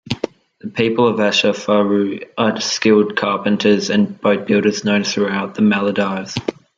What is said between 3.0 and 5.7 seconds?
carpenters and boat-builders known throughout the